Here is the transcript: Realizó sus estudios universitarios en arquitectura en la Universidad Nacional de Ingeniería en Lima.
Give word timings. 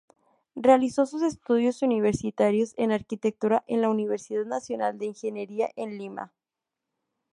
Realizó 0.55 1.05
sus 1.05 1.21
estudios 1.21 1.83
universitarios 1.83 2.73
en 2.77 2.91
arquitectura 2.91 3.63
en 3.67 3.81
la 3.81 3.89
Universidad 3.91 4.45
Nacional 4.45 4.97
de 4.97 5.05
Ingeniería 5.05 5.69
en 5.75 5.99
Lima. 5.99 6.33